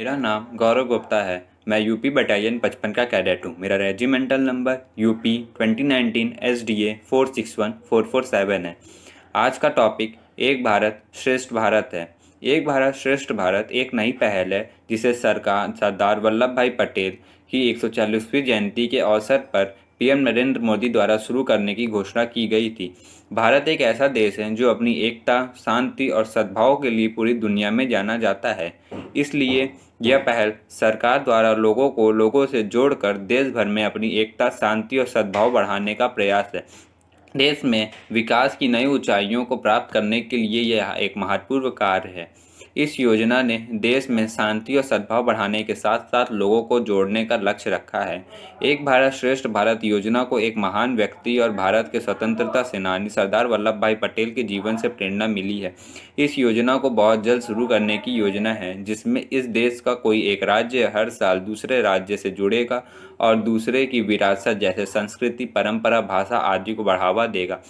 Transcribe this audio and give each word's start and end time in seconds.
मेरा 0.00 0.14
नाम 0.16 0.44
गौरव 0.56 0.86
गुप्ता 0.88 1.16
है। 1.22 1.42
मैं 1.68 1.78
यूपी 1.80 2.10
बटालियन 2.10 2.58
पचपन 2.58 2.92
का 2.92 3.04
कैडेट 3.04 3.44
हूँ। 3.46 3.54
मेरा 3.58 3.76
regimental 3.76 4.40
number 4.40 4.78
UP 4.98 5.36
twenty 5.56 5.82
nineteen 5.82 6.32
S 6.42 6.62
D 6.66 6.74
A 6.84 6.94
four 7.10 7.26
six 7.26 7.58
one 7.58 7.74
four 7.90 8.04
four 8.04 8.24
seven 8.24 8.64
है। 8.66 8.76
आज 9.36 9.58
का 9.58 9.68
टॉपिक 9.68 10.16
एक 10.38 10.64
भारत 10.64 11.02
श्रेष्ठ 11.14 11.52
भारत 11.54 11.90
है। 11.94 12.08
एक 12.42 12.66
भारत 12.66 12.94
श्रेष्ठ 12.94 13.32
भारत 13.32 13.72
एक 13.72 13.94
नई 13.94 14.12
पहल 14.12 14.54
है, 14.54 14.70
जिसे 14.90 15.12
सरकार 15.14 15.74
सरदार 15.80 16.20
वल्लभ 16.20 16.56
भाई 16.56 16.70
पटेल 16.70 17.18
की 17.50 17.68
एक 17.70 17.78
सौ 17.78 17.88
चालीसवीं 17.90 18.42
जयंती 18.42 18.86
के 18.86 19.00
अवसर 19.00 19.38
पर 19.52 19.76
पीएम 19.98 20.18
नरेंद्र 20.18 20.60
मोदी 20.60 20.88
द्वारा 20.88 21.16
शुरू 21.18 21.42
करने 21.42 21.74
की 21.74 21.86
घोषणा 21.86 22.24
की 22.24 22.46
गई 22.48 22.70
थी। 22.70 22.92
भारत 23.32 23.68
एक 23.68 23.80
ऐसा 23.80 24.08
देश 24.08 24.38
है, 24.38 24.54
जो 24.54 24.70
अपनी 24.70 24.94
एकता, 24.98 25.42
शांति 25.58 26.08
और 26.08 26.24
सद्भाव 26.24 26.76
के 26.76 26.90
लिए 26.90 27.08
पूरी 27.08 27.34
दुनिया 27.36 27.70
में 27.70 27.88
जाना 27.88 28.16
जाता 28.18 28.52
है। 28.52 28.72
इसलिए 29.16 29.72
यह 30.02 30.18
पहल 30.18 30.52
सरकार 30.70 31.18
द्वारा 31.18 31.52
लोगों 31.52 31.88
को 31.90 32.10
लोगों 32.12 32.46
से 32.46 32.62
जोड़कर 32.62 33.16
देश 33.16 33.52
भर 33.52 33.66
में 33.66 33.84
अपनी 33.84 34.08
एकता, 34.08 34.48
शांति 34.48 34.98
और 34.98 35.06
सद्भाव 35.06 35.50
बढ़ाने 35.50 35.94
का 35.94 36.06
प्रयास 36.06 36.52
है। 36.54 36.66
देश 37.36 37.64
में 37.64 37.90
विकास 38.12 38.56
की 38.56 38.68
नई 38.68 38.86
ऊंचाइयों 38.86 39.44
को 39.44 39.56
प्राप्त 39.56 39.92
करने 39.92 40.20
के 40.20 40.36
लिए 40.36 40.62
यह 40.62 40.94
एक 40.98 41.14
महत्वपूर्ण 41.16 41.70
कार्य 41.70 42.10
है। 42.10 42.30
इस 42.76 42.98
योजना 43.00 43.40
ने 43.42 43.56
देश 43.72 44.08
में 44.10 44.26
शांति 44.28 44.76
और 44.76 44.82
सद्भाव 44.82 45.22
बढ़ाने 45.22 45.62
के 45.62 45.74
साथ 45.74 45.98
साथ 45.98 46.26
लोगों 46.32 46.62
को 46.62 46.78
जोड़ने 46.80 47.24
का 47.24 47.36
लक्ष्य 47.36 47.70
रखा 47.70 48.00
है। 48.00 48.24
एक 48.62 48.84
भारत 48.84 49.12
श्रेष्ठ 49.12 49.46
भारत 49.46 49.80
योजना 49.84 50.22
को 50.24 50.38
एक 50.38 50.56
महान 50.56 50.94
व्यक्ति 50.96 51.36
और 51.38 51.52
भारत 51.52 51.88
के 51.92 52.00
स्वतंत्रता 52.00 52.62
सेनानी 52.62 53.08
सरदार 53.08 53.46
वल्लभ 53.46 53.80
भाई 53.80 53.94
पटेल 53.94 54.30
के 54.30 54.42
जीवन 54.42 54.76
से 54.76 54.88
प्रेरणा 54.88 55.26
मिली 55.26 55.58
है। 55.58 55.74
इस 56.18 56.38
योजना 56.38 56.76
को 56.76 56.90
बहुत 56.90 57.24
जल्द 57.24 57.42
शुरू 57.42 57.66
करने 57.66 57.98
की 57.98 58.12
योजना 58.12 58.52
है, 58.52 58.82
जिसमें 58.84 59.24
इस 59.32 59.46
देश 59.46 59.80
का 59.80 59.94
कोई 59.94 60.22
एक 60.22 60.42
राज्य 60.42 60.92
हर 60.96 61.10
साल 61.10 61.40
दूसरे 61.40 61.82
राज्य 61.82 62.16
से 62.16 62.30
जुड़ेगा 62.30 62.82
और 63.20 63.36
दूसरे 63.36 63.84
की 63.86 64.00
विरासत 64.00 64.58
जैसे 64.60 64.86
संस्कृति, 64.86 65.44
परंपरा, 65.44 66.00
भाषा 66.00 66.36
आदि 66.36 66.74
को 66.74 66.84
बढ़ावा 66.84 67.26
देगा। 67.26 67.60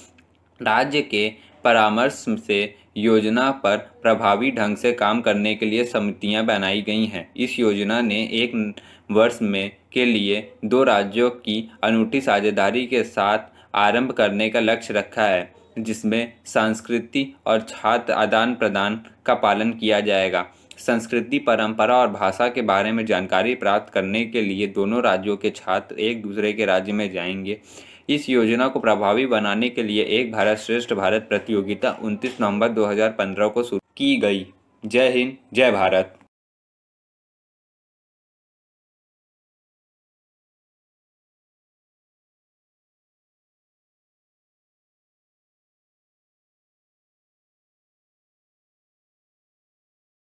राज्य 0.62 1.02
के 1.02 1.28
परामर्श 1.64 2.24
से 2.46 2.62
योजना 2.96 3.50
पर 3.64 3.76
प्रभावी 4.02 4.50
ढंग 4.50 4.76
से 4.76 4.92
काम 4.92 5.20
करने 5.20 5.54
के 5.54 5.66
लिए 5.66 5.84
समितियाँ 5.84 6.44
बनाई 6.46 6.82
गई 6.82 7.06
हैं। 7.06 7.28
इस 7.36 7.58
योजना 7.58 8.00
ने 8.00 8.22
एक 8.32 8.74
वर्ष 9.10 9.38
में 9.42 9.70
के 9.92 10.04
लिए 10.04 10.52
दो 10.64 10.82
राज्यों 10.84 11.30
की 11.30 11.70
अनूठी 11.82 12.20
साझेदारी 12.20 12.86
के 12.86 13.02
साथ 13.04 13.50
आरंभ 13.74 14.12
करने 14.12 14.48
का 14.50 14.60
लक्ष्य 14.60 14.94
रखा 14.94 15.22
है, 15.22 15.52
जिसमें 15.78 16.32
संस्कृति 16.46 17.26
और 17.46 17.60
छात्र 17.60 18.12
आदान 18.12 18.54
प्रदान 18.54 19.00
का 19.26 19.34
पालन 19.34 19.72
किया 19.72 20.00
जाएगा। 20.00 20.46
संस्कृति, 20.80 21.38
परंपरा 21.38 21.96
और 21.96 22.08
भाषा 22.08 22.48
के 22.48 22.62
बारे 22.62 22.92
में 22.92 23.06
जानकारी 23.06 23.54
प्राप्त 23.54 23.92
करने 23.92 24.24
के 24.24 24.42
लिए 24.42 24.66
दोनों 24.66 25.02
राज्यों 25.02 25.36
के 25.36 25.50
छात्र 25.50 25.96
एक 25.98 26.22
दूसरे 26.22 26.52
के 26.52 26.64
राज्य 26.64 26.92
में 26.92 27.12
जाएँगे। 27.12 27.60
इस 28.08 28.28
योजना 28.30 28.68
को 28.68 28.80
प्रभावी 28.80 29.26
बनाने 29.26 29.68
के 29.68 29.82
लिए 29.82 30.02
एक 30.02 30.32
भारत 30.32 30.58
श्रेष्ठ 30.58 30.92
भारत 30.92 31.26
प्रतियोगिता 31.28 31.98
29 32.02 32.40
नवंबर 32.40 32.68
2015 32.68 33.48
को 33.48 33.62
शुरू 33.62 33.80
की 33.96 34.16
गई। 34.16 34.46
जय 34.86 35.08
हिंद, 35.08 35.36
जय 35.54 35.70
भारत। 35.70 36.19